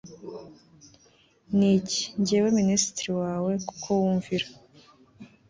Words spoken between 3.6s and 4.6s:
kuko wumvira